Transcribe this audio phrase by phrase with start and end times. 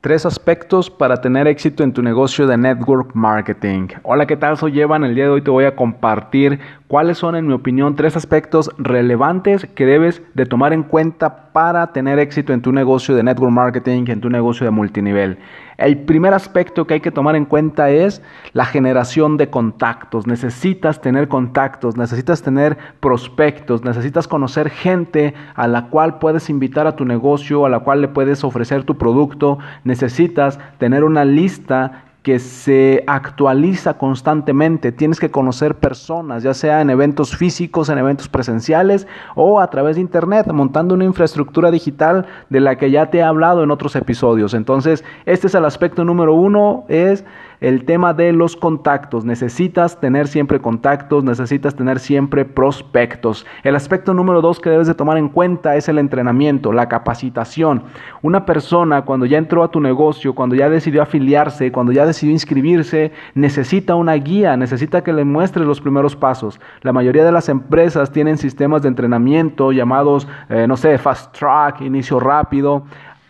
[0.00, 3.88] Tres aspectos para tener éxito en tu negocio de network marketing.
[4.04, 4.56] Hola, ¿qué tal?
[4.56, 5.02] Soy Evan.
[5.02, 8.70] El día de hoy te voy a compartir cuáles son, en mi opinión, tres aspectos
[8.78, 13.50] relevantes que debes de tomar en cuenta para tener éxito en tu negocio de network
[13.50, 15.38] marketing, en tu negocio de multinivel.
[15.78, 18.20] El primer aspecto que hay que tomar en cuenta es
[18.52, 20.26] la generación de contactos.
[20.26, 26.96] Necesitas tener contactos, necesitas tener prospectos, necesitas conocer gente a la cual puedes invitar a
[26.96, 29.58] tu negocio, a la cual le puedes ofrecer tu producto.
[29.88, 34.92] Necesitas tener una lista que se actualiza constantemente.
[34.92, 39.96] Tienes que conocer personas, ya sea en eventos físicos, en eventos presenciales o a través
[39.96, 43.96] de Internet, montando una infraestructura digital de la que ya te he hablado en otros
[43.96, 44.52] episodios.
[44.52, 47.24] Entonces, este es el aspecto número uno, es
[47.60, 49.24] el tema de los contactos.
[49.24, 53.46] Necesitas tener siempre contactos, necesitas tener siempre prospectos.
[53.62, 57.84] El aspecto número dos que debes de tomar en cuenta es el entrenamiento, la capacitación.
[58.22, 62.32] Una persona cuando ya entró a tu negocio, cuando ya decidió afiliarse, cuando ya decidió
[62.32, 66.60] inscribirse, necesita una guía, necesita que le muestres los primeros pasos.
[66.82, 71.80] La mayoría de las empresas tienen sistemas de entrenamiento llamados, eh, no sé, fast track,
[71.80, 72.84] inicio rápido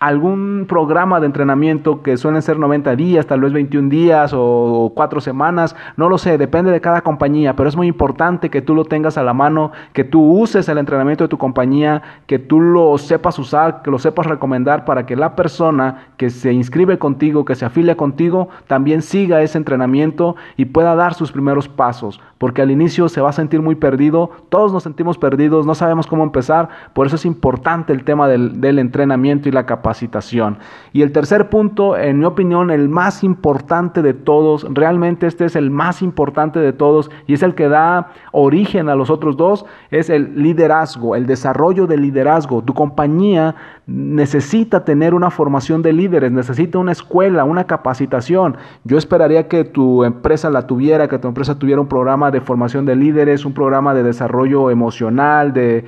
[0.00, 5.20] algún programa de entrenamiento que suelen ser 90 días, tal vez 21 días o 4
[5.20, 8.86] semanas, no lo sé, depende de cada compañía, pero es muy importante que tú lo
[8.86, 12.96] tengas a la mano, que tú uses el entrenamiento de tu compañía, que tú lo
[12.96, 17.54] sepas usar, que lo sepas recomendar para que la persona que se inscribe contigo, que
[17.54, 22.70] se afilia contigo, también siga ese entrenamiento y pueda dar sus primeros pasos, porque al
[22.70, 26.70] inicio se va a sentir muy perdido, todos nos sentimos perdidos, no sabemos cómo empezar,
[26.94, 30.58] por eso es importante el tema del, del entrenamiento y la capacidad capacitación.
[30.92, 35.56] Y el tercer punto, en mi opinión, el más importante de todos, realmente este es
[35.56, 39.64] el más importante de todos y es el que da origen a los otros dos,
[39.90, 42.62] es el liderazgo, el desarrollo del liderazgo.
[42.62, 48.56] Tu compañía necesita tener una formación de líderes, necesita una escuela, una capacitación.
[48.84, 52.86] Yo esperaría que tu empresa la tuviera, que tu empresa tuviera un programa de formación
[52.86, 55.84] de líderes, un programa de desarrollo emocional, de,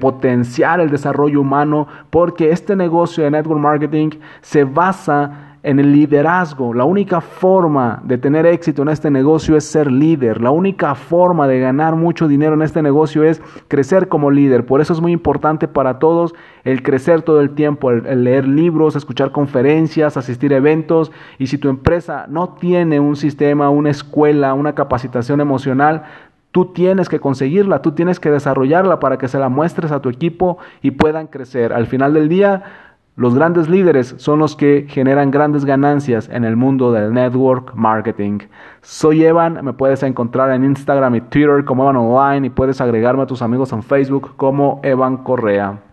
[0.00, 6.72] potenciar el desarrollo humano, porque este negocio de marketing se basa en el liderazgo.
[6.72, 10.40] La única forma de tener éxito en este negocio es ser líder.
[10.40, 14.64] La única forma de ganar mucho dinero en este negocio es crecer como líder.
[14.64, 18.94] Por eso es muy importante para todos el crecer todo el tiempo, el, leer libros,
[18.94, 21.10] escuchar conferencias, asistir a eventos.
[21.36, 26.04] Y si tu empresa no tiene un sistema, una escuela, una capacitación emocional,
[26.52, 30.08] Tú tienes que conseguirla, tú tienes que desarrollarla para que se la muestres a tu
[30.08, 31.74] equipo y puedan crecer.
[31.74, 32.62] Al final del día,
[33.16, 38.40] los grandes líderes son los que generan grandes ganancias en el mundo del network marketing.
[38.82, 43.22] Soy Evan, me puedes encontrar en Instagram y Twitter como Evan Online y puedes agregarme
[43.22, 45.80] a tus amigos en Facebook como Evan Correa.